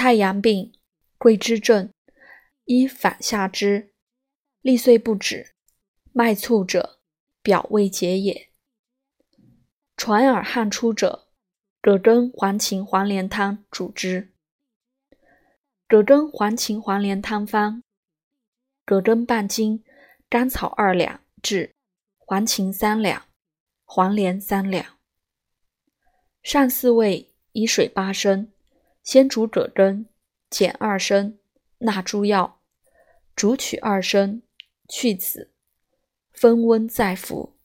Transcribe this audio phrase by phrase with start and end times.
[0.00, 0.72] 太阳病，
[1.18, 1.92] 桂枝症，
[2.64, 3.92] 一反下之，
[4.62, 5.52] 利遂不止，
[6.14, 7.00] 脉促者，
[7.42, 8.50] 表未解也。
[9.98, 11.28] 传耳汗出者，
[11.82, 14.32] 葛根黄芩黄连汤主之。
[15.86, 17.82] 葛根黄芩黄连汤方：
[18.86, 19.84] 葛根半斤，
[20.30, 21.74] 甘草二两至，
[22.16, 23.26] 黄芩三两，
[23.84, 24.98] 黄连三两。
[26.42, 28.50] 上四味，以水八升，
[29.02, 30.06] 先煮葛根，
[30.48, 31.38] 减二升，
[31.78, 32.60] 纳诸药，
[33.34, 34.42] 煮取二升，
[34.88, 35.52] 去子，
[36.32, 37.59] 分温再服。